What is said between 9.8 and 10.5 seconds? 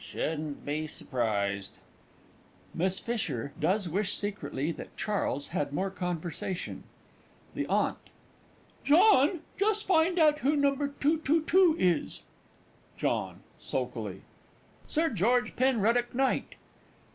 find out